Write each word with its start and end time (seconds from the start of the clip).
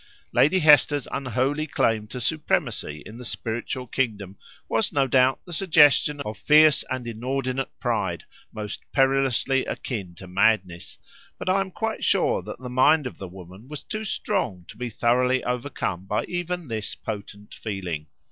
Lady 0.33 0.57
Hester's 0.57 1.07
unholy 1.11 1.67
claim 1.67 2.07
to 2.07 2.19
supremacy 2.19 3.03
in 3.05 3.17
the 3.19 3.23
spiritual 3.23 3.85
kingdom 3.85 4.35
was, 4.67 4.91
no 4.91 5.05
doubt, 5.05 5.39
the 5.45 5.53
suggestion 5.53 6.19
of 6.21 6.39
fierce 6.39 6.83
and 6.89 7.05
inordinate 7.05 7.69
pride 7.79 8.23
most 8.51 8.81
perilously 8.91 9.63
akin 9.65 10.15
to 10.15 10.25
madness, 10.27 10.97
but 11.37 11.47
I 11.47 11.61
am 11.61 11.69
quite 11.69 12.03
sure 12.03 12.41
that 12.41 12.57
the 12.57 12.67
mind 12.67 13.05
of 13.05 13.19
the 13.19 13.27
woman 13.27 13.67
was 13.67 13.83
too 13.83 14.03
strong 14.03 14.65
to 14.69 14.75
be 14.75 14.89
thoroughly 14.89 15.43
overcome 15.43 16.05
by 16.07 16.25
even 16.25 16.67
this 16.67 16.95
potent 16.95 17.53
feeling. 17.53 18.07